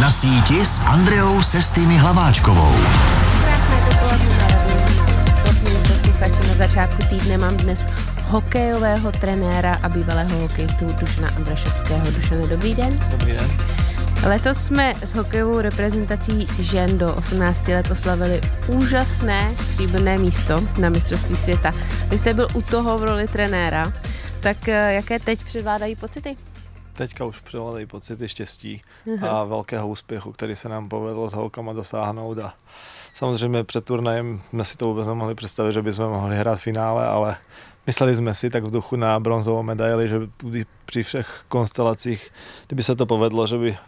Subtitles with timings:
[0.00, 2.72] Na síti s Andreou Sestými Hlaváčkovou.
[5.84, 7.84] Posluchači na začátku týdne mám dnes
[8.32, 12.10] hokejového trenéra a bývalého hokejistu Dušana Andraševského.
[12.16, 12.98] Dušane, dobrý den.
[13.10, 13.50] Dobrý den.
[14.24, 21.36] Letos jsme s hokejovou reprezentací žen do 18 let oslavili úžasné stříbrné místo na mistrovství
[21.36, 21.72] světa.
[22.08, 23.92] Vy jste byl u toho v roli trenéra,
[24.40, 26.36] tak eh, jaké teď převládají pocity?
[27.00, 28.82] Teďka už převládají pocity štěstí
[29.28, 32.54] a velkého úspěchu, který se nám povedlo s holkama dosáhnout a
[33.14, 37.06] samozřejmě před turnajem jsme si to vůbec nemohli představit, že bychom mohli hrát v finále,
[37.06, 37.36] ale
[37.86, 40.20] mysleli jsme si tak v duchu na bronzovou medaili, že
[40.84, 42.30] při všech konstelacích,
[42.66, 43.78] kdyby se to povedlo, že by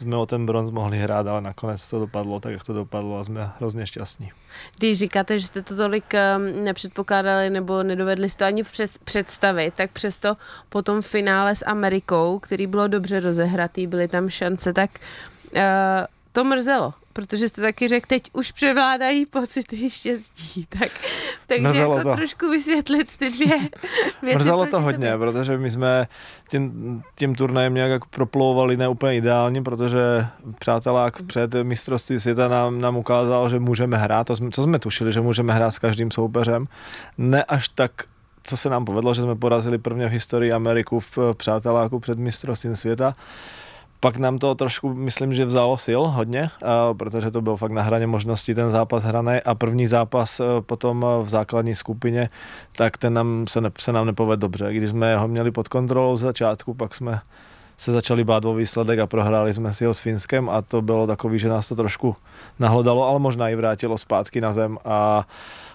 [0.00, 3.24] jsme o ten bronz mohli hrát, ale nakonec to dopadlo tak, jak to dopadlo a
[3.24, 4.32] jsme hrozně šťastní.
[4.78, 6.04] Když říkáte, že jste to tolik
[6.36, 10.36] um, nepředpokládali nebo nedovedli jste ani před, představit, tak přesto
[10.68, 14.90] po tom finále s Amerikou, který bylo dobře rozehratý, byly tam šance, tak
[15.54, 15.60] uh,
[16.32, 20.90] to mrzelo protože jste taky řekl, teď už převládají pocity štěstí, tak,
[21.46, 22.16] takže Mrzelo jako to.
[22.16, 23.58] trošku vysvětlit ty dvě
[24.22, 24.36] věci.
[24.36, 25.18] Mrzelo to hodně, sobě.
[25.18, 26.08] protože my jsme
[26.50, 30.26] tím, tím turnajem nějak jako proplouvali ne úplně ideálně, protože
[30.58, 35.12] přátelák před mistrovství světa nám, nám ukázal, že můžeme hrát, to jsme, to jsme tušili,
[35.12, 36.66] že můžeme hrát s každým soupeřem.
[37.18, 37.92] Ne až tak
[38.42, 42.76] co se nám povedlo, že jsme porazili prvně v historii Ameriku v přáteláku před mistrovstvím
[42.76, 43.12] světa.
[44.00, 47.82] Pak nám to trošku, myslím, že vzalo sil hodně, a protože to byl fakt na
[47.82, 52.28] hraně možností ten zápas hraný a první zápas eh, potom v základní skupině,
[52.72, 54.72] tak ten nám se, ne, se nám nepovedl dobře.
[54.72, 57.20] Když jsme ho měli pod kontrolou z začátku, pak jsme
[57.80, 61.06] se začali bát o výsledek a prohráli jsme si ho s Finskem a to bylo
[61.06, 62.16] takový, že nás to trošku
[62.58, 65.26] nahlodalo, ale možná i vrátilo zpátky na zem a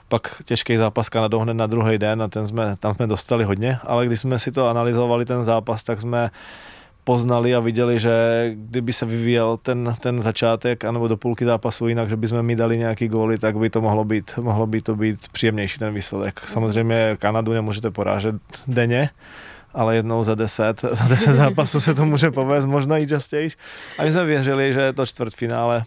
[0.07, 3.79] pak těžký zápas Kanadou hned na druhý den a ten jsme, tam jsme dostali hodně,
[3.83, 6.31] ale když jsme si to analyzovali ten zápas, tak jsme
[7.05, 8.11] poznali a viděli, že
[8.55, 12.77] kdyby se vyvíjel ten, ten začátek anebo do půlky zápasu jinak, že bychom mi dali
[12.77, 16.39] nějaký góly, tak by to mohlo být, mohlo by to být příjemnější ten výsledek.
[16.39, 18.35] Samozřejmě Kanadu nemůžete porážet
[18.67, 19.09] denně,
[19.73, 23.51] ale jednou za deset, za deset zápasů se to může povést, možná i častěji.
[23.97, 25.83] A my jsme věřili, že to čtvrtfinále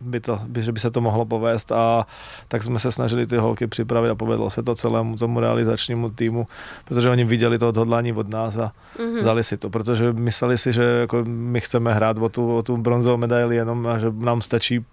[0.00, 2.06] by, to, by, že by se to mohlo povést a
[2.48, 6.46] tak jsme se snažili ty holky připravit a povedlo se to celému tomu realizačnímu týmu,
[6.84, 9.18] protože oni viděli to odhodlání od nás a mm-hmm.
[9.18, 12.76] vzali si to, protože mysleli si, že jako my chceme hrát o tu, o tu
[12.76, 14.84] bronzovou medaili jenom a že nám stačí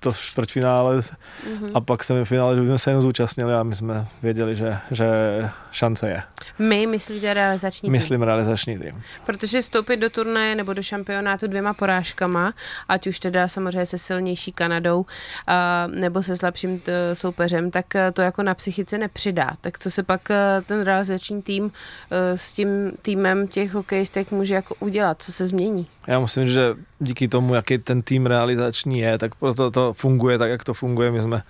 [0.00, 1.70] to čtvrtfinále mm-hmm.
[1.74, 5.06] a pak semifinále, že bychom se jen zúčastnili a my jsme věděli, že, že
[5.72, 6.22] šance je.
[6.58, 7.92] My myslíte realizační tým?
[7.92, 9.02] Myslím realizační tým.
[9.26, 12.54] Protože vstoupit do turnaje nebo do šampionátu dvěma porážkama,
[12.88, 15.06] ať už teda samozřejmě se silnější Kanadou
[15.46, 19.50] a, nebo se slabším t, soupeřem, tak eh, to jako na psychice nepřidá.
[19.60, 21.72] Tak co se pak eh, ten realizační tým
[22.34, 25.22] s tím týmem těch hokejistek může jako udělat?
[25.22, 25.86] Co se změní?
[26.06, 30.50] Já musím, že díky tomu, jaký ten tým realizační je, tak proto to funguje tak,
[30.50, 31.12] jak to funguje.
[31.12, 31.42] My jsme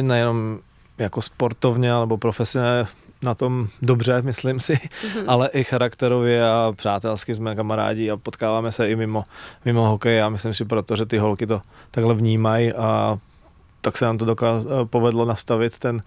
[0.00, 0.58] nejenom
[0.98, 2.86] jako sportovně alebo profesionálně
[3.22, 5.24] na tom dobře, myslím si, mm-hmm.
[5.26, 9.24] ale i charakterově a přátelsky jsme kamarádi a potkáváme se i mimo,
[9.64, 13.18] mimo hokej a myslím si proto, že ty holky to takhle vnímají a
[13.80, 16.02] tak se nám to dokáz, povedlo nastavit ten,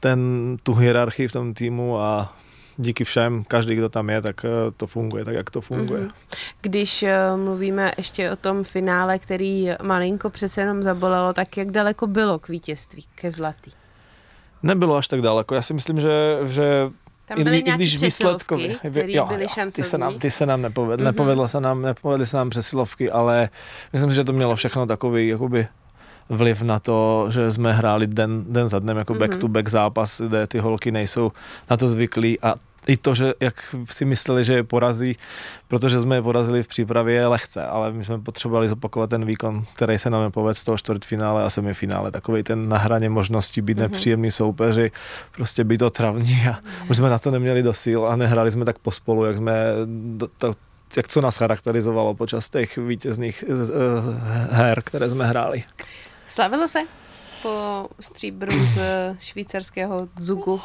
[0.00, 0.20] ten,
[0.62, 2.36] tu hierarchii v tom týmu a
[2.82, 6.02] díky všem, každý, kdo tam je, tak to funguje tak, jak to funguje.
[6.02, 6.36] Mm-hmm.
[6.60, 12.06] Když uh, mluvíme ještě o tom finále, který malinko přece jenom zabolelo, tak jak daleko
[12.06, 13.70] bylo k vítězství, ke zlatý?
[14.62, 15.54] Nebylo až tak daleko.
[15.54, 16.90] Já si myslím, že, že
[17.26, 19.28] tam byly i, i když výsledkově, jo, byly jo,
[19.72, 21.02] ty se nám, ty se nám nepovedly.
[21.02, 21.06] Mm-hmm.
[21.06, 23.48] Nepovedlo se nám, nepovedly se nám přesilovky, ale
[23.92, 25.66] myslím si, že to mělo všechno takový jakoby
[26.28, 29.18] vliv na to, že jsme hráli den, den za dnem jako mm-hmm.
[29.18, 31.32] back-to-back zápas, kde ty holky nejsou
[31.70, 32.54] na to zvyklí a
[32.86, 35.16] i to, že jak si mysleli, že je porazí,
[35.68, 39.98] protože jsme je porazili v přípravě lehce, ale my jsme potřebovali zopakovat ten výkon, který
[39.98, 42.10] se nám povedl z toho čtvrtfinále a semifinále.
[42.10, 43.80] Takový ten na hraně možností být mm-hmm.
[43.80, 44.90] nepříjemný soupeři,
[45.32, 46.90] prostě být otravní a mm-hmm.
[46.90, 49.54] už jsme na to neměli dosil a nehrali jsme tak pospolu, jak jsme
[50.38, 50.54] to,
[50.96, 53.56] jak co nás charakterizovalo počas těch vítězných uh,
[54.50, 55.62] her, které jsme hráli.
[56.28, 56.78] Slavilo se
[57.42, 58.78] po stříbru z
[59.18, 60.60] švýcarského Zugu?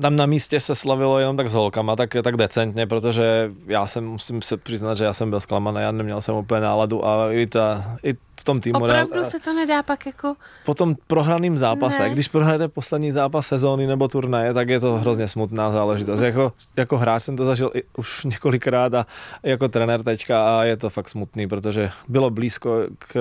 [0.00, 4.06] Tam na místě se slavilo jenom tak s holkama, tak, tak decentně, protože já jsem,
[4.06, 7.46] musím se přiznat, že já jsem byl zklamaný, já neměl jsem úplně náladu a i,
[7.46, 8.78] ta, i v tom týmu.
[8.78, 10.34] Opravdu se to nedá pak jako...
[10.64, 12.10] Po tom prohraným zápase, ne.
[12.10, 16.20] když prohrajete poslední zápas sezóny nebo turnaje, tak je to hrozně smutná záležitost.
[16.20, 19.06] Jako, jako hráč jsem to zažil i už několikrát a
[19.42, 23.14] jako trenér teďka a je to fakt smutný, protože bylo blízko k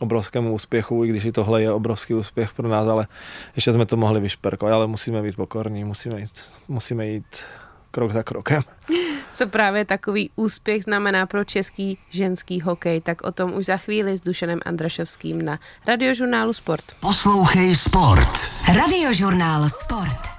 [0.00, 3.06] obrovskému úspěchu, i když i tohle je obrovský úspěch pro nás, ale
[3.56, 7.44] ještě jsme to mohli vyšperkovat, ale musíme být pokorní, musíme jít, musíme jít
[7.90, 8.62] krok za krokem.
[9.34, 14.18] Co právě takový úspěch znamená pro český ženský hokej, tak o tom už za chvíli
[14.18, 16.84] s Dušanem Andrašovským na radiožurnálu Sport.
[17.00, 18.30] Poslouchej Sport.
[18.74, 20.35] Radiožurnál Sport.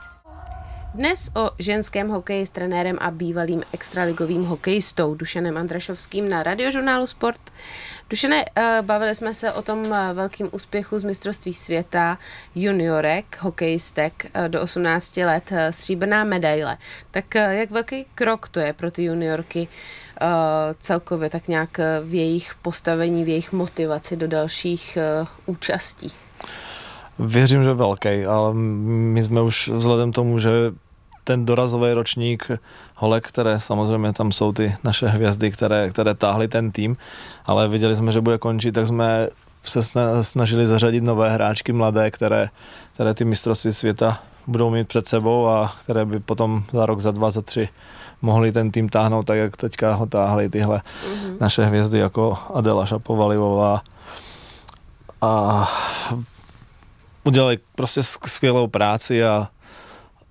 [0.95, 7.41] Dnes o ženském hokeji s trenérem a bývalým extraligovým hokejistou Dušanem Andrašovským na radiožurnálu Sport.
[8.09, 12.17] Dušene, eh, bavili jsme se o tom eh, velkým úspěchu z mistrovství světa
[12.55, 16.77] juniorek, hokejistek eh, do 18 let, stříbrná medaile.
[17.11, 19.67] Tak jak velký krok to je pro ty juniorky
[20.79, 24.97] celkově tak nějak v jejich postavení, v jejich motivaci do dalších
[25.45, 26.26] účastí?
[27.19, 30.49] Věřím, že velký, ale my jsme už vzhledem tomu, že
[31.23, 32.51] ten dorazový ročník
[32.95, 36.97] holek, které samozřejmě tam jsou ty naše hvězdy, které, které táhly ten tým,
[37.45, 39.29] ale viděli jsme, že bude končit, tak jsme
[39.63, 39.81] se
[40.23, 42.49] snažili zařadit nové hráčky mladé, které,
[42.93, 47.11] které ty mistrovství světa budou mít před sebou a které by potom za rok, za
[47.11, 47.69] dva, za tři
[48.21, 51.37] mohli ten tým táhnout tak, jak teďka ho táhly tyhle mm-hmm.
[51.39, 53.81] naše hvězdy jako Adela Šapovalivová
[55.21, 55.63] a
[57.27, 59.47] udělali prostě skvělou práci a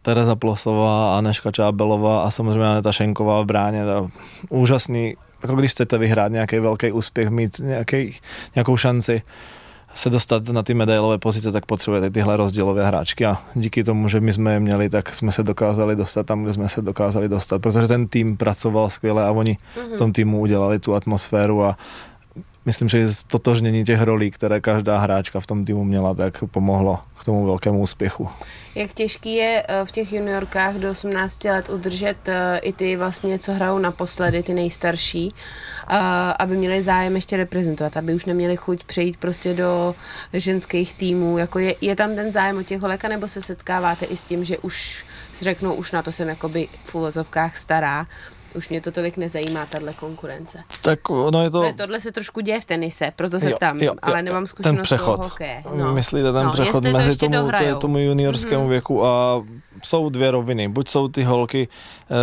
[0.03, 3.85] Tereza Plosová, Aneška Čábelová a samozřejmě Aneta Šenková v bráně.
[3.85, 4.09] To
[4.51, 8.15] úžasný, jako když chcete vyhrát nějaký velký úspěch, mít nějaký,
[8.55, 9.23] nějakou šanci
[9.95, 14.21] se dostat na ty medailové pozice, tak potřebujete tyhle rozdílové hráčky a díky tomu, že
[14.21, 17.63] my jsme je měli, tak jsme se dokázali dostat tam, kde jsme se dokázali dostat,
[17.63, 19.95] protože ten tým pracoval skvěle a oni mm-hmm.
[19.95, 21.77] v tom týmu udělali tu atmosféru a
[22.67, 27.25] myslím, že stotožnění těch rolí, které každá hráčka v tom týmu měla, tak pomohlo k
[27.25, 28.29] tomu velkému úspěchu.
[28.75, 33.39] Jak těžký je eh, v těch juniorkách do 18 let udržet eh, i ty vlastně,
[33.39, 35.97] co hrajou naposledy, ty nejstarší, eh,
[36.39, 39.95] aby měli zájem ještě reprezentovat, aby už neměli chuť přejít prostě do
[40.33, 41.39] ženských týmů.
[41.39, 44.45] Jako je, je tam ten zájem o těch holeka, nebo se setkáváte i s tím,
[44.45, 48.07] že už si řeknou, už na to jsem jakoby v uvozovkách stará,
[48.57, 50.59] už mě to tolik nezajímá, tahle konkurence.
[50.83, 51.59] Tak ono je to...
[51.59, 54.77] Ale tohle se trošku děje v tenise, proto se jo, tam, jo, ale nemám zkušenost
[54.77, 55.17] ten přechod.
[55.17, 55.63] toho hokeje.
[55.75, 55.93] No.
[55.93, 58.69] Myslíte ten no, přechod mezi to tomu, tomu juniorskému mm-hmm.
[58.69, 59.43] věku a
[59.83, 60.69] jsou dvě roviny.
[60.69, 61.69] Buď jsou ty holky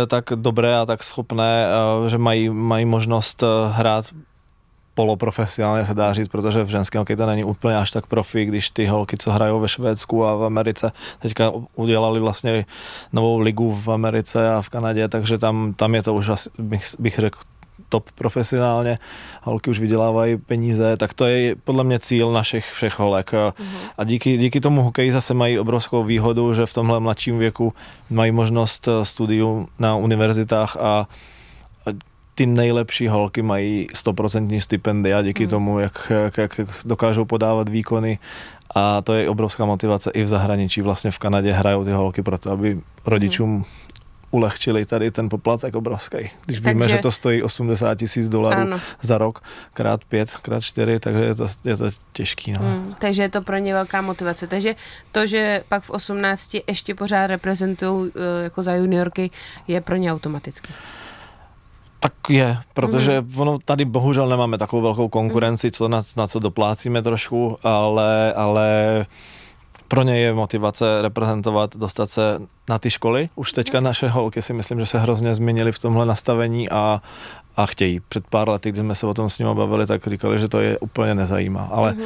[0.02, 4.04] eh, tak dobré a tak schopné, eh, že mají, mají možnost eh, hrát
[4.94, 8.70] poloprofesionálně se dá říct, protože v ženském hokeji to není úplně až tak profi, když
[8.70, 12.66] ty holky, co hrajou ve Švédsku a v Americe, teďka udělali vlastně
[13.12, 16.84] novou ligu v Americe a v Kanadě, takže tam, tam je to už asi, bych,
[16.98, 17.38] bych řekl,
[17.88, 18.98] top profesionálně,
[19.42, 23.32] holky už vydělávají peníze, tak to je podle mě cíl našich všech holek.
[23.32, 23.52] Uh-huh.
[23.98, 27.72] A díky, díky tomu hokeji zase mají obrovskou výhodu, že v tomhle mladším věku
[28.10, 31.08] mají možnost studium na univerzitách a
[32.34, 35.50] ty nejlepší holky mají 100% stipendia díky hmm.
[35.50, 38.18] tomu, jak, jak, jak dokážou podávat výkony
[38.74, 40.82] a to je obrovská motivace i v zahraničí.
[40.82, 43.64] Vlastně v Kanadě hrajou ty holky proto, aby rodičům hmm.
[44.30, 46.18] ulehčili tady ten poplatek obrovský.
[46.18, 48.80] Když takže, víme, že to stojí 80 tisíc dolarů ano.
[49.02, 49.42] za rok,
[49.74, 52.52] krát pět, krát čtyři, takže je to, je to těžký.
[52.52, 52.58] No.
[52.60, 54.46] Hmm, takže je to pro ně velká motivace.
[54.46, 54.74] Takže
[55.12, 59.30] to, že pak v 18 ještě pořád reprezentují eh, jako za juniorky,
[59.68, 60.72] je pro ně automaticky.
[62.04, 63.40] Tak je, protože mm.
[63.40, 69.06] ono tady bohužel nemáme takovou velkou konkurenci, co na, na co doplácíme trošku, ale, ale
[69.88, 73.28] pro ně je motivace reprezentovat, dostat se na ty školy.
[73.34, 73.84] Už teďka mhm.
[73.84, 77.02] naše holky si myslím, že se hrozně změnily v tomhle nastavení a,
[77.56, 78.00] a chtějí.
[78.00, 80.60] Před pár lety, když jsme se o tom s nimi bavili, tak říkali, že to
[80.60, 81.68] je úplně nezajímá.
[81.72, 82.02] Ale mm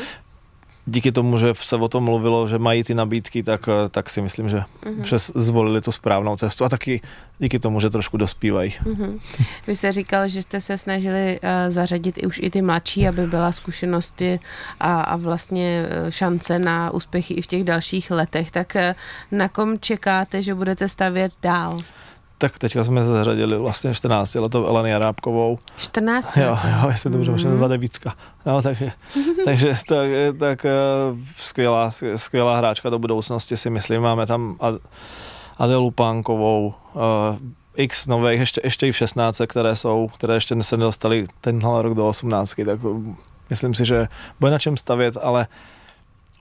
[0.89, 4.21] díky tomu, že se o tom mluvilo, že mají ty nabídky, tak, eh, tak si
[4.21, 5.03] myslím, že mm-hmm.
[5.03, 7.01] přes zvolili tu správnou cestu a taky
[7.39, 8.71] díky tomu, že trošku dospívají.
[8.71, 9.19] Mm-hmm.
[9.67, 13.27] Vy jste říkal, že jste se snažili uh, zařadit i už i ty mladší, aby
[13.27, 14.41] byla zkušenosti
[14.81, 18.51] a, a vlastně eh, šance na úspěchy i v těch dalších letech.
[18.51, 21.79] Tak uh, na kom čekáte, že budete stavět dál?
[22.39, 25.59] Tak teďka jsme se zařadili vlastně 14 letou Eleny Jarábkovou.
[25.77, 28.15] 14 Jo, jo, jestli dobře, možná devítka.
[28.47, 28.93] No, takže,
[29.45, 30.71] takže tak, tak eh,
[31.37, 34.03] skvělá, skvělá hráčka do budoucnosti si myslím.
[34.03, 34.57] Máme tam
[35.59, 37.03] Adelu Pánkovou, uh,
[37.77, 41.95] x nových, ještě, ještě i v 16, které jsou, které ještě se nedostali tenhle rok
[41.95, 42.81] do 18, tak
[43.51, 44.09] myslím si, že
[44.41, 45.47] bude na čem stavět, ale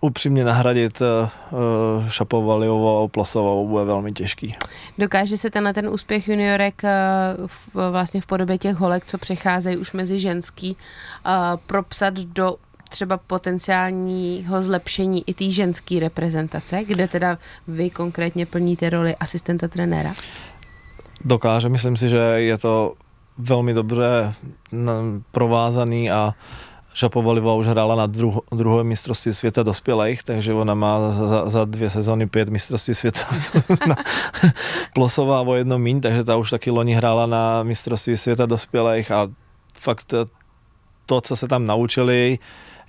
[0.02, 4.56] upřímně nahradit uh, Šapovaliovou a Plasovou bude velmi těžký.
[4.98, 9.78] Dokáže se tenhle ten úspěch juniorek uh, v, vlastně v podobě těch holek, co přecházejí
[9.78, 10.78] už mezi ženský,
[11.26, 11.32] uh,
[11.66, 12.56] propsat do
[12.90, 17.38] třeba potenciálního zlepšení i té ženské reprezentace, kde teda
[17.68, 20.14] vy konkrétně plníte roli asistenta trenéra?
[21.26, 22.94] Dokáže, myslím si, že je to
[23.38, 24.34] velmi dobře
[25.32, 26.34] provázaný a
[26.98, 31.90] Šapovalova už hrála na druh- druhé mistrovství světa dospělých, takže ona má za, za dvě
[31.90, 33.22] sezóny pět mistrovství světa
[34.94, 39.28] plosová o jedno míň, takže ta už taky loni hrála na mistrovství světa dospělých a
[39.80, 40.14] fakt
[41.06, 42.40] to, co se tam naučili,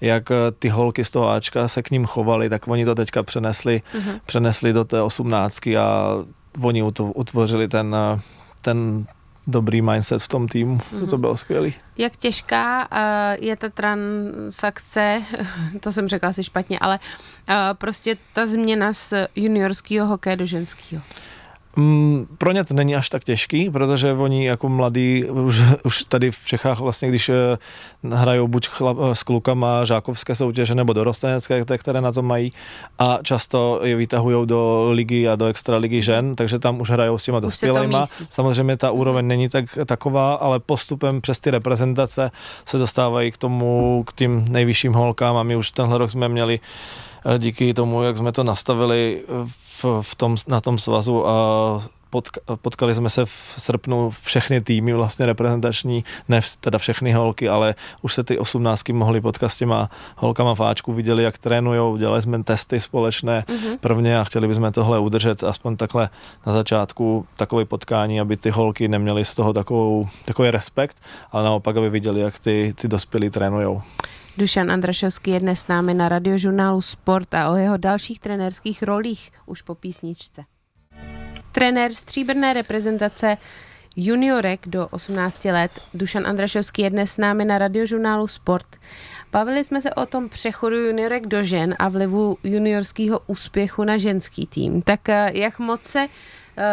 [0.01, 3.83] jak ty holky z toho Ačka se k ním chovali, tak oni to teďka přenesli,
[3.95, 4.21] uh-huh.
[4.27, 6.17] přenesli do té osmnáctky a
[6.63, 6.83] oni
[7.15, 7.97] utvořili ten,
[8.63, 9.07] ten
[9.49, 10.77] dobrý mindset v tom týmu.
[10.77, 11.09] Mm-hmm.
[11.09, 11.75] To bylo skvělý.
[11.99, 15.23] Jak těžká uh, je ta transakce,
[15.81, 21.03] to jsem řekla asi špatně, ale uh, prostě ta změna z juniorského hokeje do ženského?
[21.03, 21.38] Mm,
[22.39, 26.45] pro ně to není až tak těžký, protože oni jako mladí už, už tady v
[26.45, 27.35] Čechách vlastně, když eh,
[28.15, 32.53] hrajou buď chlap, eh, s klukama žákovské soutěže nebo dorostenecké, které na to mají
[32.99, 37.25] a často je vytahují do ligy a do extraligy žen, takže tam už hrajou s
[37.25, 38.07] těma dospělejma.
[38.29, 42.31] Samozřejmě ta úroveň není tak taková, ale postupem přes ty reprezentace
[42.65, 46.61] se dostávají k tomu, k tím nejvyšším holkám a my už tenhle rok jsme měli
[47.39, 49.23] díky tomu, jak jsme to nastavili
[49.83, 51.83] v, v tom, na tom svazu a
[52.63, 58.15] potkali jsme se v srpnu všechny týmy vlastně reprezentační, ne teda všechny holky, ale už
[58.15, 62.45] se ty osmnáctky mohly potkat s těma holkama v Ačku, viděli, jak trénujou, dělali jsme
[62.45, 63.79] testy společné mm-hmm.
[63.81, 66.09] prvně a chtěli bychom tohle udržet aspoň takhle
[66.47, 70.97] na začátku takové potkání, aby ty holky neměly z toho takovou, takový respekt,
[71.33, 73.81] ale naopak, aby viděli, jak ty, ty dospělí trénujou.
[74.39, 79.31] Dušan Andrašovský je dnes s námi na radiožurnálu Sport a o jeho dalších trenérských rolích
[79.47, 80.45] už po písničce.
[81.53, 83.37] Trenér stříbrné reprezentace
[83.97, 88.77] juniorek do 18 let Dušan Andrašovský je dnes s námi na radiožurnálu Sport.
[89.33, 94.47] Bavili jsme se o tom přechodu juniorek do žen a vlivu juniorského úspěchu na ženský
[94.47, 94.83] tým.
[94.83, 96.07] Tak eh, jak moc se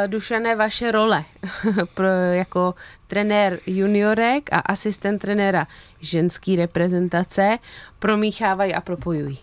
[0.08, 1.24] Dušané, vaše role
[1.94, 2.74] pro, jako
[3.08, 5.68] trenér juniorek a asistent trenéra
[6.01, 7.58] ženský reprezentace
[8.00, 9.39] promíchávají a propojují?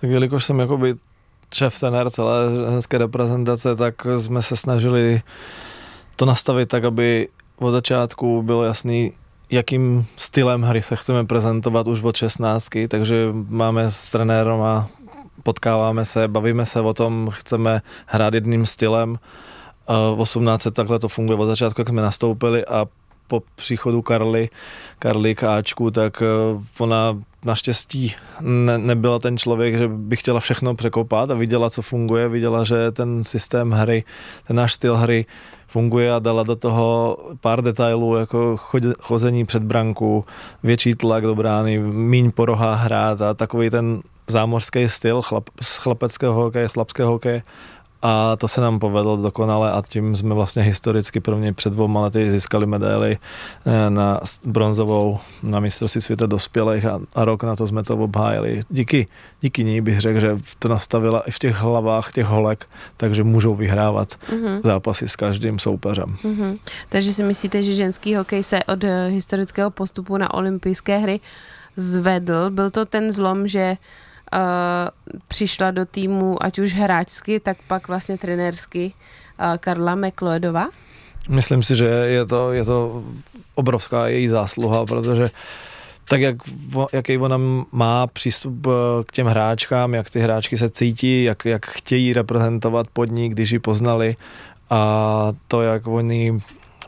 [0.00, 0.94] Tak jelikož jsem jakoby
[1.54, 2.34] šéf trenér celé
[2.70, 5.22] ženské reprezentace, tak jsme se snažili
[6.16, 9.12] to nastavit tak, aby od začátku bylo jasný,
[9.50, 14.88] jakým stylem hry se chceme prezentovat už od 16, takže máme s trenérem a
[15.46, 19.18] potkáváme se, bavíme se o tom, chceme hrát jedným stylem.
[19.88, 22.86] V 18 takhle to funguje od začátku, jak jsme nastoupili a
[23.26, 24.50] po příchodu Karly,
[24.98, 26.26] Karly k Ačku, tak eh,
[26.78, 32.28] ona naštěstí ne, nebyla ten člověk, že by chtěla všechno překopat a viděla, co funguje,
[32.28, 34.04] viděla, že ten systém hry,
[34.46, 35.26] ten náš styl hry
[35.66, 38.56] funguje a dala do toho pár detailů, jako
[39.00, 40.24] chození před branku,
[40.62, 45.76] větší tlak do brány, míň po rohách hrát a takový ten zámořský styl chlap, z
[45.76, 47.42] chlapeckého hokeje, chlapského hokeje
[48.02, 52.30] a to se nám povedlo dokonale a tím jsme vlastně historicky prvně před dvouma lety
[52.30, 53.18] získali medaily
[53.66, 58.60] eh, na bronzovou na mistrovství světa dospělých a, a rok na to jsme to obhájili.
[58.70, 59.06] Díky,
[59.40, 62.66] díky ní bych řekl, že to nastavila i v těch hlavách těch holek,
[62.96, 64.60] takže můžou vyhrávat mm-hmm.
[64.64, 66.06] zápasy s každým soupeřem.
[66.06, 66.58] Mm-hmm.
[66.88, 71.20] Takže si myslíte, že ženský hokej se od eh, historického postupu na olympijské hry
[71.76, 72.50] zvedl?
[72.50, 74.05] Byl to ten zlom, že uh,
[75.28, 78.92] přišla do týmu, ať už hráčsky, tak pak vlastně trenérsky
[79.40, 80.68] uh, Karla McLeodova?
[81.28, 83.04] Myslím si, že je to, je to
[83.54, 85.30] obrovská její zásluha, protože
[86.08, 86.36] tak jak,
[86.92, 87.38] jaký ona
[87.72, 88.70] má přístup eh,
[89.06, 93.58] k těm hráčkám, jak ty hráčky se cítí, jak, jak chtějí reprezentovat podnik, když ji
[93.58, 94.16] poznali
[94.70, 96.40] a to, jak oni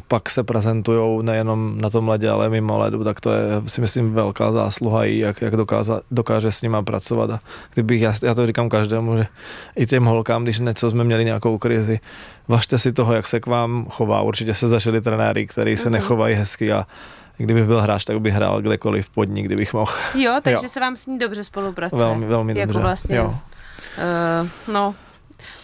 [0.08, 4.14] pak se prezentují nejenom na tom ledě, ale mimo ledu, tak to je si myslím
[4.14, 7.30] velká zásluha i jak, jak dokáza, dokáže s nima pracovat.
[7.30, 7.40] A
[7.74, 9.26] kdybych, já, já to říkám každému, že
[9.76, 12.00] i těm holkám, když něco jsme měli nějakou krizi,
[12.48, 14.22] važte si toho, jak se k vám chová.
[14.22, 15.92] Určitě se zažili trenéry, který se mm-hmm.
[15.92, 16.86] nechovají hezky a
[17.36, 19.92] kdybych byl hráč, tak bych hrál kdekoliv pod ní, kdybych mohl.
[20.14, 20.68] Jo, takže jo.
[20.68, 22.04] se vám s ní dobře spolupracuje.
[22.04, 22.82] Velmi, velmi jako dobře.
[22.82, 23.26] Vlastně, jo.
[23.26, 24.94] Uh, no,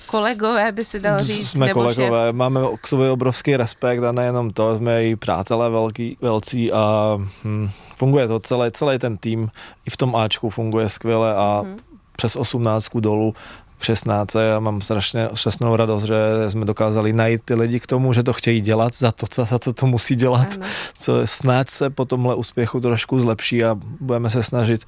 [0.07, 1.51] kolegové, by si dal říct.
[1.51, 2.35] Jsme nebo kolegové, šéf.
[2.35, 7.71] máme k sobě obrovský respekt a nejenom to, jsme i přátelé velký, velcí a hm,
[7.97, 9.49] funguje to celé, celý ten tým
[9.87, 11.79] i v tom Ačku funguje skvěle a hmm.
[12.17, 13.35] přes 18 dolů
[13.85, 16.17] 16 a mám strašně šťastnou radost, že
[16.49, 19.59] jsme dokázali najít ty lidi k tomu, že to chtějí dělat za to, co, za
[19.59, 20.67] co to musí dělat, ano.
[20.99, 24.85] co snad se po tomhle úspěchu trošku zlepší a budeme se snažit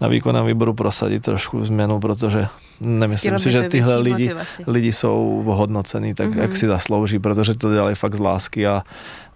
[0.00, 2.46] na výkonném výboru prosadit trošku změnu, protože
[2.80, 4.62] nemyslím Chtělo si, že tyhle lidi, motivaci.
[4.66, 6.40] lidi jsou ohodnocení tak, mm-hmm.
[6.40, 8.82] jak si zaslouží, protože to dělají fakt z lásky a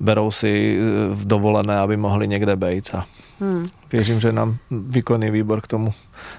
[0.00, 3.04] berou si eh, v dovolené, aby mohli někde být a
[3.40, 3.66] Hmm.
[3.94, 5.92] Věřím, že nám výkonný výbor k tomu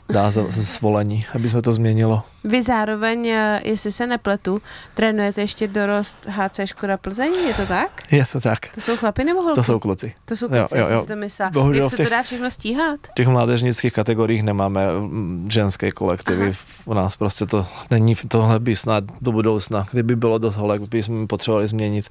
[0.09, 2.23] dá svolení, aby jsme to změnilo.
[2.43, 4.61] Vy zároveň, eh, jestli se nepletu,
[4.93, 8.03] trénujete ještě dorost HC Škoda Plzeň, je to tak?
[8.11, 8.59] Je to tak.
[8.75, 9.55] To jsou chlapy nebo holky?
[9.55, 10.13] To jsou kluci.
[10.25, 11.05] to jsou kluci, jo, jo, jo.
[11.05, 11.51] to myslela.
[11.51, 12.99] Bohužel Jak se těch- to dá všechno stíhat?
[13.11, 16.45] V těch mládežnických kategoriích nemáme mm, ženské kolektivy.
[16.45, 16.53] Aha.
[16.85, 19.87] U nás prostě to není, tohle by snad do budoucna.
[19.91, 22.09] Kdyby bylo dost holek, by jsme potřebovali změnit,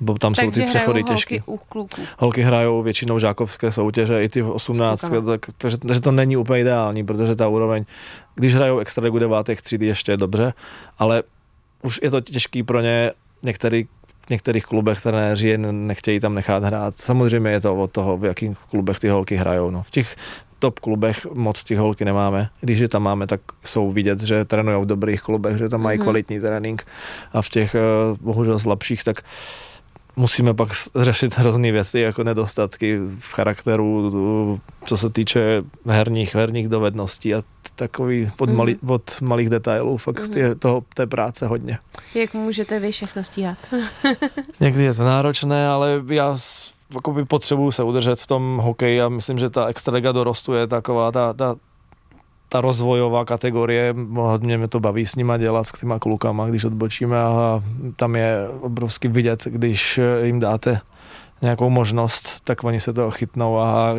[0.00, 1.34] bo tam jsou Takže ty přechody těžké.
[1.34, 2.02] holky u kluků.
[2.18, 5.26] Holky hrajou většinou žákovské soutěže, i ty v 18, S klukama.
[5.26, 7.84] tak, takže, takže to není úplně ideální, protože ta úroveň,
[8.34, 10.52] když hrajou extraligu devátých tříd, ještě je dobře,
[10.98, 11.22] ale
[11.82, 13.10] už je to těžký pro ně
[13.42, 13.84] některý
[14.26, 17.00] v některých klubech trenéři je nechtějí tam nechat hrát.
[17.00, 19.70] Samozřejmě je to od toho, v jakých klubech ty holky hrajou.
[19.70, 19.82] No.
[19.82, 20.16] V těch
[20.58, 22.48] top klubech moc těch holky nemáme.
[22.60, 25.98] Když je tam máme, tak jsou vidět, že trénují v dobrých klubech, že tam mají
[25.98, 26.02] Mhm.
[26.04, 26.86] kvalitní trénink
[27.32, 27.80] a v těch eh,
[28.20, 29.22] bohužel slabších, tak
[30.16, 34.10] musíme pak řešit hrozný věci, jako nedostatky v charakteru,
[34.86, 37.42] co se týče herních, herních dovedností a
[37.76, 38.58] takový od, Mhm.
[38.58, 40.38] malý, od malých detailů, fakt Mhm.
[40.38, 41.78] je toho, té práce hodně.
[42.14, 43.58] Jak můžete vy všechno stíhat?
[44.60, 46.36] Někdy je to náročné, ale já
[46.94, 51.12] jakoby potřebuju se udržet v tom hokeji a myslím, že ta extraliga dorostu je taková
[51.12, 51.54] ta, ta,
[52.52, 57.18] ta rozvojová kategorie, hodně mě to baví s nima dělat, s těma klukama, když odbočíme
[57.20, 57.62] a
[57.96, 60.80] tam je obrovsky vidět, když jim dáte
[61.42, 63.94] nějakou možnost, tak oni se toho chytnou a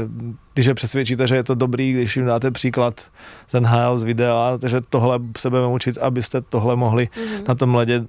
[0.53, 3.01] když je přesvědčíte, že je to dobrý, když jim dáte příklad
[3.47, 7.43] z NHL z videa, takže tohle se budeme učit, abyste tohle mohli Mhm.
[7.47, 8.05] na tom ledě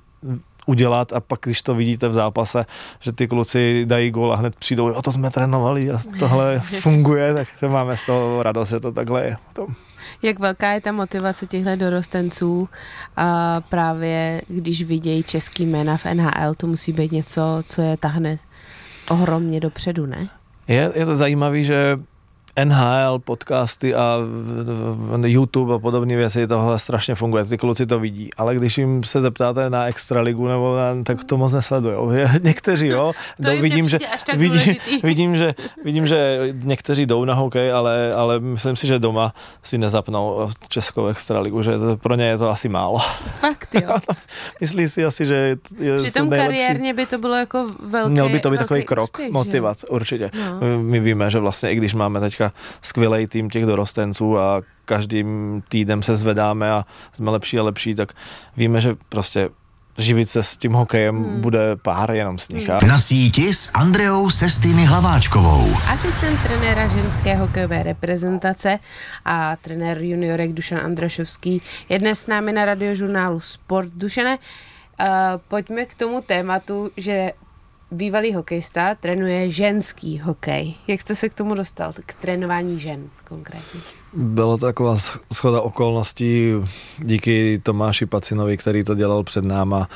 [0.66, 2.66] udělat a pak, když to vidíte v zápase,
[3.00, 7.34] že ty kluci dají gól a hned přijdou, o to jsme trénovali a tohle funguje,
[7.34, 9.36] tak to máme z toho radost, že to takhle je.
[9.52, 9.66] To,
[10.22, 12.68] Jak velká je ta motivace těchto dorostenců
[13.16, 18.38] a právě když vidějí český jména v NHL, to musí být něco, co je tahne
[19.10, 20.28] ohromně dopředu, ne?
[20.68, 21.96] je, je to zajímavé, že
[22.64, 24.18] NHL, podcasty a
[25.24, 29.20] YouTube a podobné věci, tohle strašně funguje, ty kluci to vidí, ale když jim se
[29.20, 32.10] zeptáte na extraligu, nebo na, tak to moc nesledujou.
[32.42, 33.12] Někteří, jo,
[33.44, 38.40] To vidím, že, tak vidím, vidím, že, vidím, že někteří jdou na hokej, ale, ale
[38.40, 42.68] myslím si, že doma si nezapnou českou extraligu, že to, pro ně je to asi
[42.68, 42.98] málo.
[43.40, 43.96] Fakt, jo.
[44.60, 46.46] Myslí si asi, že je, jsou nejlepší.
[46.46, 49.32] kariérně by to bylo jako velký Měl by to být takový krok, úspěch, že jo?
[49.32, 50.30] motivace, určitě.
[50.34, 50.78] No.
[50.82, 52.43] My víme, že vlastně i když máme teďka
[52.82, 58.12] skvělý tým těch dorostenců a každým týdnem se zvedáme a jsme lepší a lepší, tak
[58.56, 59.48] víme, že prostě
[59.98, 61.40] živit se s tím hokejem Hmm.
[61.40, 62.70] bude pár jenom z nich.
[62.70, 65.76] A Na síti s Andreou Sestými Hlaváčkovou.
[65.88, 68.78] Asistent trenéra ženské hokejové reprezentace
[69.24, 73.88] a trenér juniorek Dušan Andrašovský je dnes s námi na radiožurnálu Sport.
[73.94, 75.06] Dušane, uh,
[75.48, 77.32] pojďme k tomu tématu, že
[77.94, 80.74] bývalý hokejista trénuje ženský hokej.
[80.86, 83.80] Jak jste se k tomu dostal, k trénování žen konkrétně?
[84.12, 86.52] Bylo to taková sch- schoda okolností
[86.98, 89.88] díky Tomáši Pacinovi, který to dělal před náma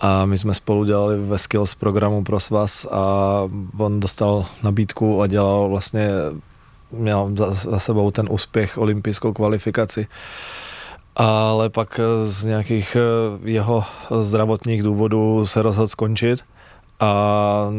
[0.00, 3.40] a my jsme spolu dělali ve Skills programu pro svaz a
[3.78, 6.08] on dostal nabídku a dělal vlastně,
[6.92, 10.06] měl za, za sebou ten úspěch olympijskou kvalifikaci
[11.16, 13.84] ale pak z nějakých eh, jeho
[14.20, 16.40] zdravotních důvodů se rozhodl skončit
[17.00, 17.70] a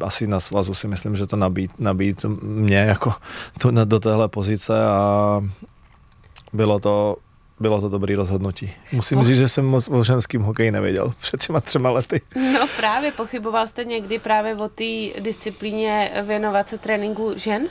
[0.00, 3.14] asi na svazu si myslím, že to nabít, nabít mě jako
[3.58, 5.40] tu, na, do téhle pozice a
[6.52, 7.16] bylo to,
[7.60, 8.70] bylo to dobrý rozhodnutí.
[8.92, 9.26] Musím Och.
[9.26, 12.20] říct, že jsem moc o ženským hokeji nevěděl před těma třema lety.
[12.52, 17.68] No právě, pochyboval jste někdy právě o té disciplíně věnovat se tréninku žen?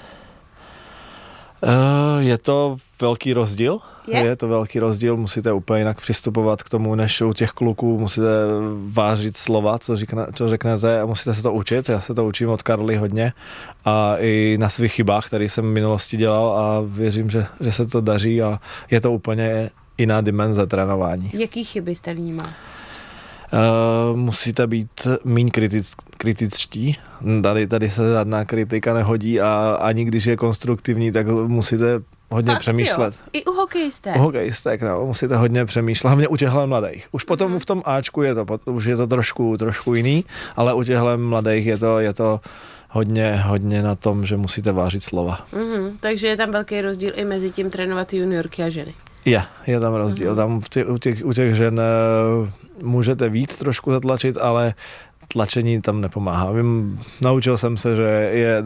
[1.64, 3.80] Eh, Je to velký rozdíl.
[4.08, 4.20] Je?
[4.20, 8.28] je to velký rozdíl, musíte úplně jinak přistupovat k tomu, než u těch kluků, musíte
[8.88, 11.90] vážit slova, co, říkne, co řeknete a musíte se to učit.
[11.90, 13.34] Já se to učím od Karly hodně
[13.86, 17.86] a i na svých chybách, které jsem v minulosti dělal a věřím, že, že se
[17.86, 18.60] to daří a
[18.92, 21.32] je to úplně jiná dimenze trénování.
[21.34, 22.48] Jaký chyby jste vnímal?
[23.54, 26.98] Uh, musíte být méně kritic, kritičtí.
[27.44, 31.86] Tady, tady se žádná kritika nehodí a ani když je konstruktivní, tak musíte
[32.32, 33.14] hodně Fakt, přemýšlet.
[33.14, 33.30] Jo.
[33.34, 34.14] I u hokejisté.
[34.14, 37.08] U hokejistek, no, musíte hodně přemýšlet, hlavně u těchto mladých.
[37.12, 37.60] Už potom Mhm.
[37.60, 41.66] v tom Ačku je to, už je to trošku, trošku jiný, ale u těchto mladých
[41.66, 42.40] je to, je to
[42.90, 45.38] hodně, hodně na tom, že musíte vážit slova.
[45.54, 48.94] Mhm, takže je tam velký rozdíl i mezi tím trénovat juniorky a ženy.
[49.26, 50.28] Je, je tam rozdíl.
[50.28, 50.38] Mhm.
[50.38, 51.84] Tam v tě, u, těch, u těch žen eh,
[52.84, 54.74] můžete víc trošku zatlačit, ale
[55.28, 56.52] tlačení tam nepomáhá.
[56.52, 58.64] Vím, naučil jsem se, že je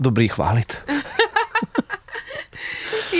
[0.00, 0.76] dobrý chválit.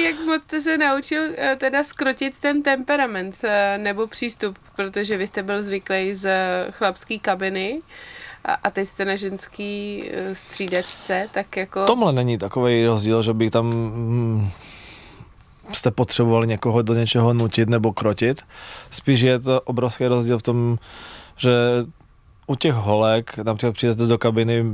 [0.04, 5.26] Jak moc jste se naučil eh, teda skrotit ten temperament eh, nebo přístup, protože vy
[5.26, 6.30] jste byl zvyklý z
[6.70, 7.82] chlapské kabiny
[8.44, 11.84] a, teď jste na ženský střídačce, tak jako...
[11.84, 14.50] Tomhle není takový rozdíl, že by tam mm,
[15.72, 18.42] jste potřebovali někoho do něčeho nutit nebo krotit.
[18.90, 20.78] Spíš je to obrovský rozdíl v tom,
[21.36, 21.50] že
[22.46, 24.64] u těch holek, například přijdete do kabiny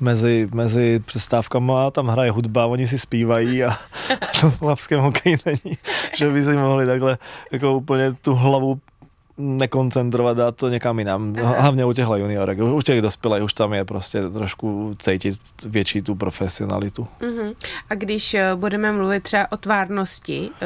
[0.00, 3.76] mezi, mezi přestávkama a tam hraje hudba, oni si zpívají a
[4.40, 5.78] to v chlapském hokeji není,
[6.16, 7.18] že by si mohli takhle
[7.52, 8.80] jako úplně tu hlavu
[9.38, 11.36] nekoncentrovat, dát to někam jinam.
[11.42, 11.60] Aha.
[11.60, 12.58] Hlavně u těchhle juniorek.
[12.58, 15.34] U těch dospělých už tam je prostě trošku cítit
[15.66, 17.06] větší tu profesionalitu.
[17.20, 17.54] Uh-huh.
[17.90, 20.58] A když eh, budeme mluvit třeba o tvárnosti uh,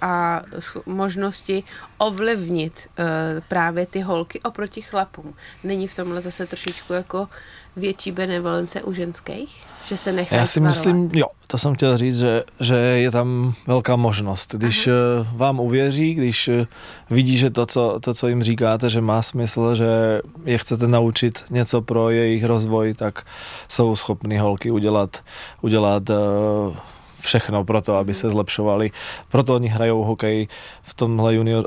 [0.00, 0.42] a
[0.86, 1.62] možnosti
[1.98, 3.04] ovlivnit uh,
[3.48, 7.28] právě ty holky oproti chlapům, není v tomhle zase trošičku jako
[7.76, 9.64] větší benevolence u ženských?
[9.84, 10.76] Že se nechají Já si tvarovat?
[10.76, 14.54] myslím, jo, to jsem chtěl říct, že, že je tam velká možnost.
[14.54, 14.96] Když Aha.
[14.96, 16.66] Eh, vám uvěří, když eh,
[17.10, 21.44] vidí, že to co, to, co jim říkáte, že má smysl, že je chcete naučit
[21.50, 23.22] něco pro jejich rozvoj, tak
[23.68, 25.24] jsou schopny holky udělat,
[25.60, 26.16] udělat uh,
[27.26, 28.90] všechno pro to, aby se zlepšovali.
[29.28, 30.48] Proto oni hrajou hokej
[30.82, 31.66] v tomhle junior,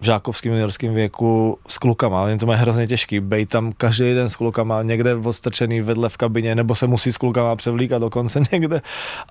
[0.00, 2.22] v žákovském juniorském věku s klukama.
[2.22, 3.20] Oni to mají hrozně těžký.
[3.20, 7.16] Bej tam každý den s klukama, někde odstrčený vedle v kabině, nebo se musí s
[7.16, 8.82] klukama převlíkat dokonce někde.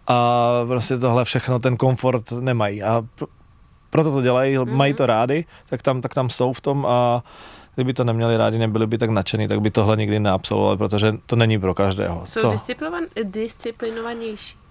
[0.07, 2.83] A prostě tohle všechno, ten komfort nemají.
[2.83, 3.03] A
[3.89, 4.75] proto to dělají, mm-hmm.
[4.75, 7.23] mají to rádi, tak tam, tak tam jsou v tom a
[7.75, 11.35] kdyby to neměli rádi, nebyli by tak nadšený, tak by tohle nikdy neabsolvovali, protože to
[11.35, 12.25] není pro každého.
[12.25, 12.53] Jsou to...
[13.23, 14.66] disciplinovanější.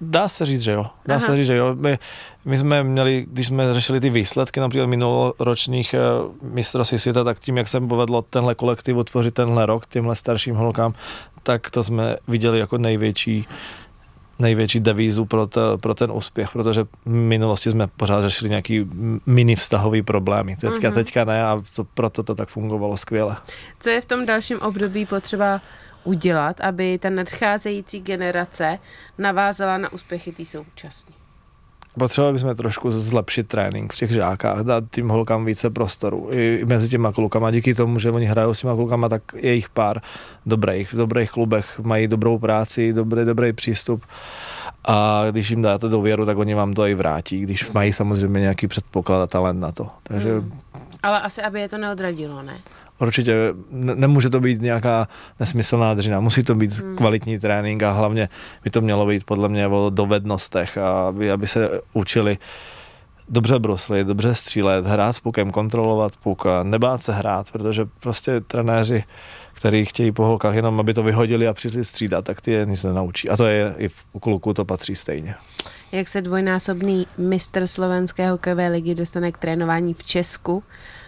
[0.00, 0.86] Dá se říct, že jo.
[1.06, 1.26] Dá Aha.
[1.26, 1.74] se říct, že jo.
[1.74, 1.98] My,
[2.44, 7.56] my jsme měli, když jsme řešili ty výsledky například minuloročních uh, mistrovství světa, tak tím,
[7.56, 10.92] jak se povedlo tenhle kolektiv utvořit tenhle rok těmhle starším holkám,
[11.42, 13.46] tak to jsme viděli jako největší
[14.38, 18.86] největší devízu pro, to, pro ten úspěch, protože v minulosti jsme pořád řešili nějaký
[19.26, 20.56] mini vztahový problémy.
[20.56, 20.94] Teďka, mm-hmm.
[20.94, 23.36] teďka ne a to, proto to tak fungovalo skvěle.
[23.80, 25.60] Co je v tom dalším období potřeba
[26.04, 28.78] udělat, aby ta nadcházející generace
[29.18, 31.14] navázala na úspěchy té současné?
[31.98, 36.88] Potřebovali bychom trošku zlepšit trénink v těch žákách, dát tím holkám více prostoru i mezi
[36.88, 37.50] těma klukama.
[37.50, 40.00] Díky tomu, že oni hrajou s těma klukama, tak je jich pár
[40.46, 44.02] dobrých, v dobrých klubech, mají dobrou práci, dobrý, dobrý přístup
[44.84, 48.66] a když jim dáte důvěru, tak oni vám to i vrátí, když mají samozřejmě nějaký
[48.66, 49.88] předpoklad a talent na to.
[50.02, 50.38] Takže...
[50.38, 50.60] Hmm.
[51.02, 52.58] Ale asi, aby je to neodradilo, ne?
[52.98, 53.34] Určitě
[53.70, 55.08] ne, nemůže to být nějaká
[55.40, 56.96] nesmyslná dřina, musí to být hmm.
[56.96, 58.28] kvalitní trénink a hlavně
[58.64, 62.38] by to mělo být podle mě o dovednostech, a aby, aby se učili
[63.28, 68.40] dobře bruslit, dobře střílet, hrát s pukem, kontrolovat puk a nebát se hrát, protože prostě
[68.40, 69.04] trenéři,
[69.54, 72.84] kteří chtějí po holkách jenom, aby to vyhodili a přišli střídat, tak ty je nic
[72.84, 73.30] nenaučí.
[73.30, 75.34] A to je i v kluku to patří stejně.
[75.92, 80.62] Jak se dvojnásobný mistr slovenské hokejové ligy dostane k trénování v Česku?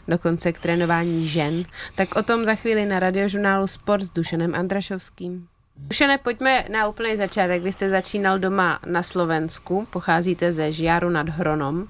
[0.09, 1.65] Dokonce k trénování žen.
[1.95, 5.49] Tak o tom za chvíli na radiožurnálu Sport s Dušanem Andrašovským.
[5.77, 7.63] Dušene, pojďme na úplný začátek.
[7.63, 11.87] Vy jste začínal doma na Slovensku, pocházíte ze Žiaru nad Hronom.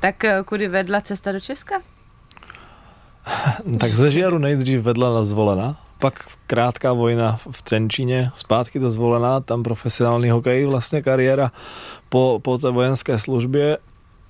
[0.00, 1.80] Tak eh, kudy vedla cesta do Česka?
[3.80, 6.14] tak ze Žiaru nejdřív vedla na Zvolena, pak
[6.46, 11.50] krátká vojna v Trenčíně, zpátky do Zvolena, tam profesionální hokej, vlastně kariéra
[12.08, 13.78] po, po té vojenské službě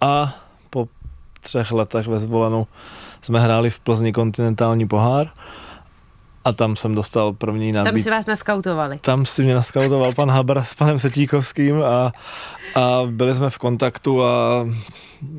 [0.01, 0.35] a
[0.71, 0.89] po
[1.41, 2.67] třech letech ve Zvolenu
[3.23, 5.31] jsme hráli v Plzni kontinentální pohár
[6.45, 7.95] a tam jsem dostal první nabídku.
[7.95, 8.99] Tam si vás naskautovali.
[8.99, 12.13] Tam si mě naskautoval pan Haber s panem Setíkovským a,
[12.75, 14.67] a byli jsme v kontaktu a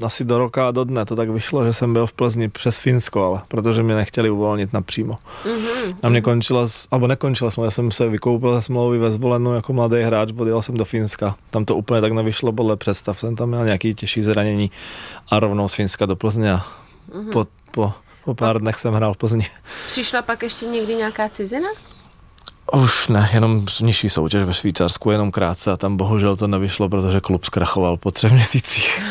[0.03, 2.79] asi do roka a do dne to tak vyšlo, že jsem byl v Plzni přes
[2.79, 5.13] Finsko, ale protože mě nechtěli uvolnit napřímo.
[5.45, 5.95] Mm-hmm.
[6.03, 9.73] A mě končila, alebo nekončila jsem, já jsem se vykoupil ze smlouvy ve zvolenu jako
[9.73, 11.35] mladý hráč, odjel jsem do Finska.
[11.51, 14.71] Tam to úplně tak nevyšlo podle představ, jsem tam měl nějaký těžší zranění
[15.29, 16.63] a rovnou z Finska do Plzně a
[17.11, 17.31] mm-hmm.
[17.31, 17.93] po po,
[18.25, 19.47] po pár dnech jsem hrál v Plzni.
[19.87, 21.67] Přišla pak ještě někdy nějaká cizina?
[22.73, 27.19] Už ne, jenom nižší soutěž ve Švýcarsku, jenom krátce a tam bohužel to nevyšlo, protože
[27.19, 29.01] klub zkrachoval po třech měsících.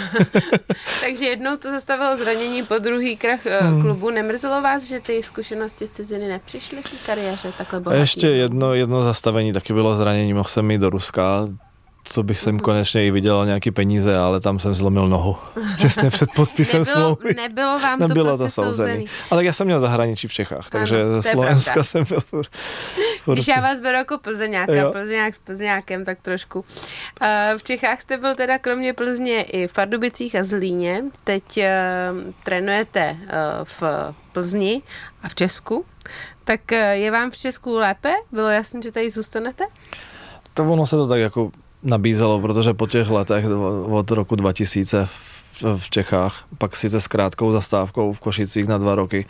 [1.00, 3.82] Takže jednou to zastavilo zranění, po druhý krach eh, hmm.
[3.82, 4.10] klubu.
[4.10, 8.00] Nemrzelo vás, že ty zkušenosti z ciziny nepřišly v kariéře takhle bohatý?
[8.00, 11.48] Ještě jedno, jedno zastavení taky bylo zranění, mohl jsem jít do Ruska,
[12.04, 15.36] co bych jsem konečně i vydělal nějaký peníze, ale tam jsem zlomil nohu.
[15.78, 17.34] Těsně před podpisem nebylo, smlouvy.
[17.34, 19.06] Nebylo vám to Nebylo prostě to souzený.
[19.30, 21.84] Ale já jsem měl zahraničí v Čechách, takže ano, ze Slovenska pravda.
[21.84, 22.50] jsem byl furt,
[23.22, 26.58] furt Když já vás beru jako Plzeňáka, Plzeňák s Plzeňákem, tak trošku.
[26.58, 27.26] Uh,
[27.58, 31.02] v Čechách jste byl teda kromě Plzně i v Pardubicích a Zlíně.
[31.24, 33.28] Teď uh, trénujete uh,
[33.64, 33.82] v
[34.32, 34.82] Plzni
[35.22, 35.84] a v Česku.
[36.44, 38.12] Tak uh, je vám v Česku lépe?
[38.32, 39.64] Bylo jasné, že tady zůstanete?
[40.54, 41.50] To ono se to tak jako
[41.82, 43.44] nabízelo, protože po těch letech
[43.84, 48.94] od roku 2000 v, v Čechách, pak sice s krátkou zastávkou v Košicích na dva
[48.94, 49.26] roky,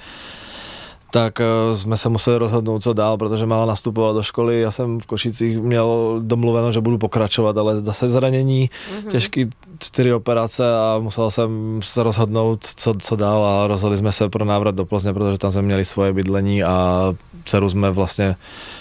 [1.13, 4.61] tak eh, jsme se museli rozhodnout, co dál, protože mála nastupovala do školy.
[4.61, 9.11] Já jsem v Košicích měl domluveno, že budu pokračovat, ale zase zranění, mm-hmm.
[9.11, 14.29] těžký čtyři operace a musel jsem se rozhodnout, co, co dál a rozhodli jsme se
[14.29, 17.03] pro návrat do Plzně, protože tam jsme měli svoje bydlení a
[17.45, 18.37] dceru jsme vlastně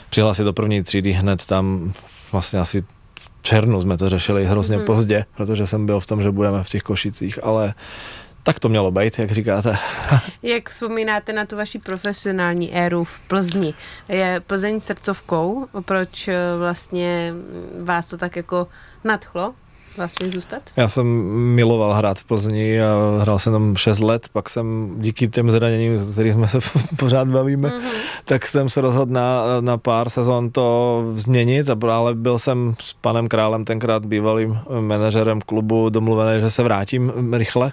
[0.10, 1.94] přihlásili do první třídy hned tam
[2.32, 2.84] vlastně asi
[3.42, 4.86] červnu jsme to řešili hrozně mm.
[4.86, 7.74] pozdě, protože jsem byl v tom, že budeme v těch Košicích, ale
[8.44, 9.78] tak to mělo být, jak říkáte.
[10.44, 13.74] jak vzpomínáte na tu vaši profesionální éru v Plzni?
[14.10, 15.68] Je Plzeň srdcovkou?
[15.86, 17.34] Proč eh, vlastně
[17.84, 18.68] vás to tak jako
[19.04, 19.54] nadchlo?
[19.98, 20.62] Vlastně zůstat?
[20.76, 21.06] Já jsem
[21.56, 26.02] miloval hrát v Plzni a hrál jsem tam 6 let, pak jsem díky těm zraněním,
[26.02, 26.58] o kterých jsme se
[27.00, 28.22] pořád bavíme, mm-hmm.
[28.26, 33.28] tak jsem se rozhodl na, na pár sezon to změnit, ale byl jsem s panem
[33.28, 37.72] Králem, tenkrát bývalým manažerem klubu, domluvený, že se vrátím rychle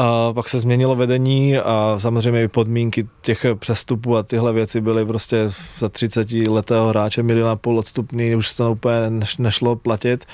[0.00, 5.06] a pak se změnilo vedení a samozřejmě i podmínky těch přestupů a tyhle věci byly
[5.06, 10.24] prostě za 30 letého hráče miliona půl odstupný, už to úplně nešlo platit.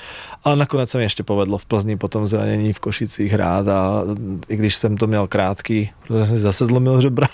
[0.43, 4.03] Ale nakonec se mi ještě povedlo v Plzni potom zranění v Košicích hrát a
[4.49, 7.27] i když jsem to měl krátký, protože jsem zase zlomil žebra,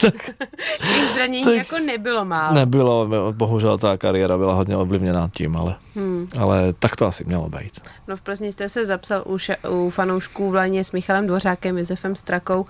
[0.00, 0.14] tak,
[0.78, 2.54] Těch zranění tak, jako nebylo málo.
[2.54, 6.28] Nebylo, bohužel ta kariéra byla hodně ovlivněná tím, ale, hmm.
[6.40, 7.80] ale tak to asi mělo být.
[8.08, 11.78] No v Plzni jste se zapsal u, ša, u fanoušků v Laně s Michalem Dvořákem,
[11.78, 12.66] Josefem Strakou.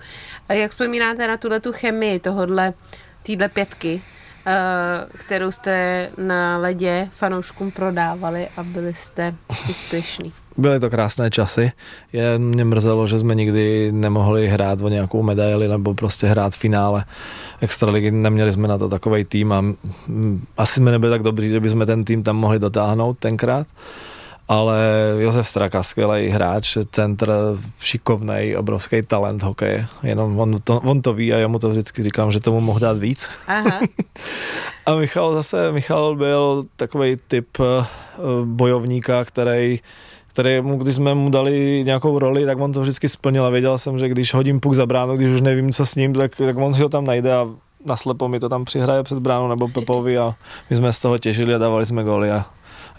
[0.49, 2.73] A jak vzpomínáte na tuhle tu chemii tohodle,
[3.23, 4.01] týhle pětky,
[4.45, 9.35] eh, kterou jste na ledě fanouškům prodávali a byli jste
[9.69, 10.33] úspěšní?
[10.57, 11.71] Byly to krásné časy.
[12.13, 16.57] Je, mě mrzelo, že jsme nikdy nemohli hrát o nějakou medaili nebo prostě hrát v
[16.57, 17.05] finále
[17.61, 18.11] extraligy.
[18.11, 19.63] Neměli jsme na to takový tým a
[20.57, 23.67] asi jsme nebyli tak dobří, že bychom ten tým tam mohli dotáhnout tenkrát.
[24.47, 24.79] Ale
[25.19, 27.31] Josef Straka, skvělý hráč, centr,
[27.79, 29.85] šikovný, obrovský talent hokeje.
[30.03, 32.79] Jenom on to, on to ví a já mu to vždycky říkám, že tomu mohl
[32.79, 33.29] dát víc.
[33.47, 33.79] Aha.
[34.85, 37.85] a Michal zase, Michal byl takový typ eh,
[38.43, 39.79] bojovníka, který
[40.35, 43.77] který mu, když jsme mu dali nějakou roli, tak on to vždycky splnil a věděl
[43.77, 46.57] jsem, že když hodím puk za bránu, když už nevím, co s ním, tak, tak
[46.57, 47.47] on si ho tam najde a
[47.85, 50.35] naslepo mi to tam přihraje před bránou nebo Pepovi a
[50.69, 52.45] my jsme z toho těžili a dávali jsme góly a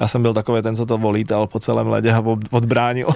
[0.00, 3.08] já jsem byl takový ten, co to volítal po celém ledě a odbránil.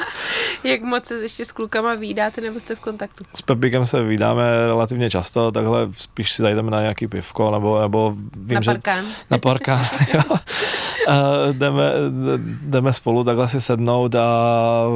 [0.64, 3.24] Jak moc se ještě s klukama výdáte nebo jste v kontaktu?
[3.34, 8.14] S Pepíkem se vydáme relativně často, takhle spíš si zajdeme na nějaký pivko nebo, nebo
[8.36, 9.04] vím, na parkán.
[9.04, 9.80] Že, na parkán,
[10.14, 10.36] jo.
[11.08, 11.92] A jdeme,
[12.62, 14.86] jdeme spolu takhle si sednout a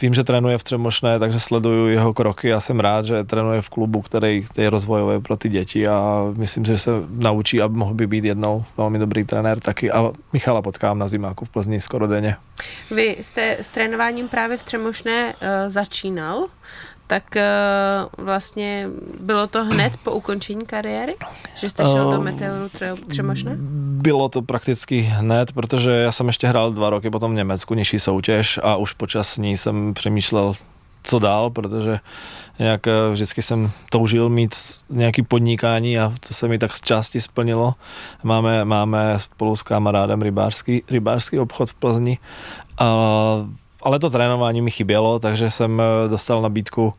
[0.00, 3.68] vím, že trénuje v Třemošné, takže sleduju jeho kroky a jsem rád, že trénuje v
[3.68, 8.06] klubu, který je rozvojový pro ty děti a myslím, že se naučí a mohl by
[8.06, 12.36] být jednou velmi dobrý trenér taky a Michala potkám na zimáku v Plzni skoro denně.
[12.90, 16.46] Vy jste s trénováním právě v Třemošné uh, začínal
[17.06, 18.88] tak uh, vlastně
[19.20, 21.14] bylo to hned po ukončení kariéry,
[21.54, 22.68] že jste šel uh, do Meteoru
[23.08, 23.56] Třemošné?
[24.02, 27.98] Bylo to prakticky hned, protože já jsem ještě hrál dva roky potom v Německu nižší
[27.98, 30.52] soutěž a už počas ní jsem přemýšlel,
[31.02, 32.00] co dál, protože
[32.58, 34.54] nějak eh, vždycky jsem toužil mít
[34.90, 37.74] nějaký podnikání a to se mi tak z části splnilo.
[38.22, 42.18] Máme, máme spolu s kamarádem rybářský, rybářský obchod v Plzni
[42.78, 42.96] a
[43.86, 46.94] ale to trénování mi chybělo, takže jsem eh, dostal nabídku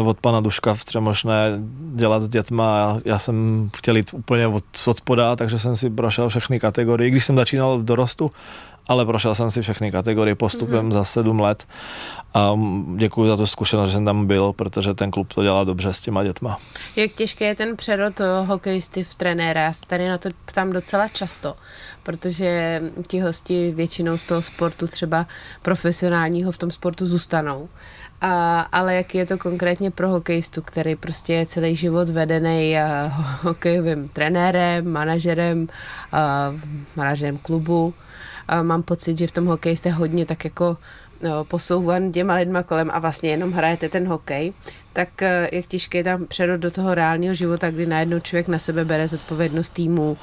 [0.00, 1.58] od pana Duška v Třemošné
[1.94, 2.98] dělat s dětma.
[3.04, 7.10] Já jsem chtěl jít úplně od, od spoda, takže jsem si prošel všechny kategorie.
[7.10, 8.30] Když jsem začínal v dorostu,
[8.88, 10.92] ale prošel jsem si všechny kategorie postupem mm-hmm.
[10.92, 11.66] za sedm let
[12.34, 12.52] a
[12.96, 16.00] děkuji za tu zkušenost, že jsem tam byl, protože ten klub to dělá dobře s
[16.00, 16.58] těma dětma.
[16.96, 19.60] Jak těžké je ten přerod hokejisty v trenéra?
[19.60, 21.56] Já se tady na to ptám docela často,
[22.02, 25.26] protože ti hosti většinou z toho sportu třeba
[25.62, 27.68] profesionálního v tom sportu zůstanou.
[28.24, 32.76] A, ale jak je to konkrétně pro hokejistu, který prostě je celý život vedený
[33.42, 35.68] hokejovým trenérem, manažerem,
[36.96, 37.94] manažerem klubu,
[38.48, 40.76] a mám pocit, že v tom hokeji jste hodně tak jako
[41.22, 44.52] no, posouvan těma lidma kolem a vlastně jenom hrajete ten hokej,
[44.92, 48.58] tak eh, jak těžké je tam přerod do toho reálního života, kdy najednou člověk na
[48.58, 50.16] sebe bere zodpovědnost týmu,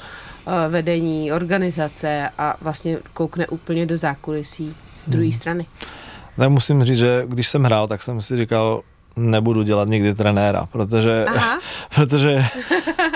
[0.47, 5.37] eh, vedení, organizace a vlastně koukne úplně do zákulisí z druhé hmm.
[5.37, 5.65] strany.
[6.39, 8.81] Tak musím říct, že když jsem hrál, tak jsem si říkal,
[9.15, 11.25] nebudu dělat nikdy trenéra, protože,
[11.95, 12.45] protože,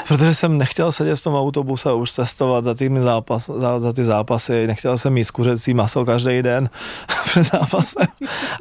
[0.08, 3.94] protože jsem nechtěl sedět v tom autobuse a už cestovat za, tými zápas, za, za
[3.94, 6.70] ty zápasy, nechtěl jsem jíst kuřecí maso každý den
[7.26, 8.08] před zápasem,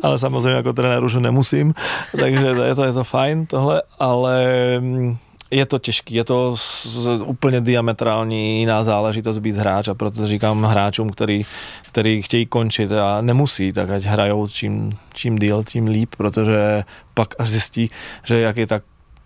[0.03, 1.75] ale samozřejmě jako trenér už nemusím,
[2.21, 4.47] takže to je to, je to fajn tohle, ale
[4.81, 5.17] mm,
[5.53, 10.27] je to těžký, je to z, z, úplně diametrální jiná záležitost být hráč a proto
[10.27, 11.43] říkám hráčům, který,
[11.83, 16.85] který chtějí končit a nemusí, tak ať hrajou čím, čím díl, tím líp, protože
[17.15, 17.91] pak až zjistí,
[18.25, 18.83] že jak je tak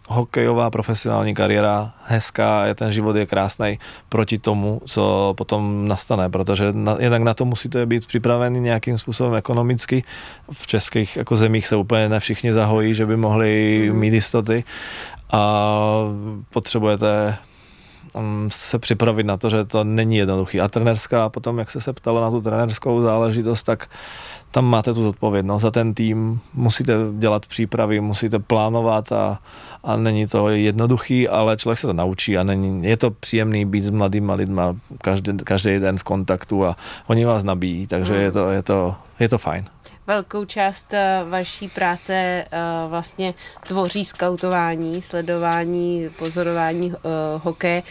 [0.09, 6.73] hokejová profesionální kariéra hezká, je ten život je krásný proti tomu, co potom nastane, protože
[6.73, 10.05] na, jednak na to musíte být připraveni nějakým způsobem ekonomicky.
[10.53, 14.65] V českých jako zemích se úplně ne všichni zahojí, že by mohli mít jistoty
[15.33, 15.73] a
[16.51, 17.39] potřebujete
[18.17, 20.61] um, se připravit na to, že to není jednoduchý.
[20.61, 23.89] A trenerská, potom jak se se ptalo na tu trenerskou záležitost, tak
[24.51, 29.39] tam máte tu zodpovědnost za ten tým, musíte dělat přípravy, musíte plánovat a,
[29.85, 33.85] a není to jednoduchý, ale člověk se to naučí a není, je to příjemný být
[33.85, 36.77] s mladýma lidma každý, každý den v kontaktu a
[37.07, 38.21] oni vás nabíjí, takže mm.
[38.21, 39.65] je, to, je, to, je to fajn
[40.07, 42.47] velkou část eh, vaší práce eh,
[42.89, 43.35] vlastně
[43.67, 46.99] tvoří skautování, sledování, pozorování eh,
[47.43, 47.83] hokeje.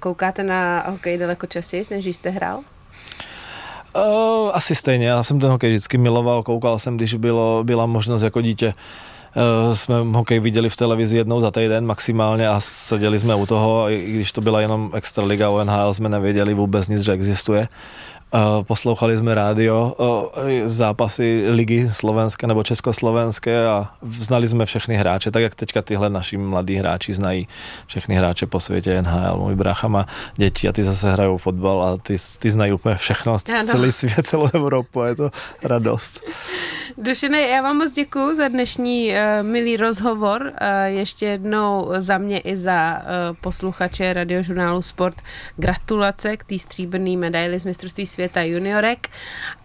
[0.00, 2.60] Koukáte na hokej daleko častěji, než jste hrál?
[4.52, 8.40] Asi stejně, já jsem ten hokej vždycky miloval, koukal jsem, když bylo, byla možnost jako
[8.40, 8.74] dítě
[9.72, 14.12] jsme hokej viděli v televizi jednou za týden maximálně a seděli jsme u toho, i
[14.12, 17.68] když to byla jenom Extraliga, ONHL jsme nevěděli vůbec nic, že existuje.
[18.62, 19.96] Poslouchali jsme rádio,
[20.64, 26.36] zápasy ligy slovenské nebo československé a znali jsme všechny hráče, tak jak teďka tyhle naši
[26.36, 27.48] mladí hráči znají
[27.86, 29.38] všechny hráče po světě NHL.
[29.38, 33.36] Můj brácha má děti a ty zase hrajou fotbal a ty, ty znají úplně všechno,
[33.66, 35.30] celý svět, celou Evropu a je to
[35.62, 36.20] radost.
[36.98, 40.42] Dušené, já vám moc děkuji za dnešní uh, milý rozhovor.
[40.42, 45.22] Uh, ještě jednou za mě i za uh, posluchače radiožurnálu Sport
[45.56, 49.08] gratulace k té stříbrné medaili z mistrovství světa juniorek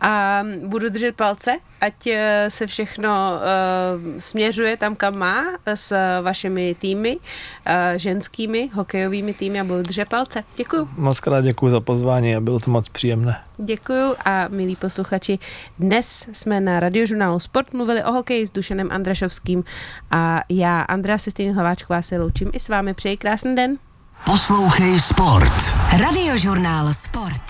[0.02, 2.14] a budu držet palce, ať uh,
[2.50, 9.64] se všechno uh, směřuje tam, kam má s vašimi týmy, uh, ženskými hokejovými týmy a
[9.64, 10.44] budu držet palce.
[10.56, 10.88] Děkuji.
[10.98, 13.42] Moc krát děkuji za pozvání a bylo to moc příjemné.
[13.58, 15.40] Děkuji a milí posluchači,
[15.80, 19.64] dnes jsme na radiožurnálu Sport mluvili o hokeji s Dušenem Andrašovským
[20.12, 22.94] a já, Andrea Sestýn Hlaváčková, se loučím i s vámi.
[22.94, 23.78] Přeji krásný den.
[24.26, 25.54] Poslouchej Sport.
[26.00, 27.42] Radiožurnál Sport.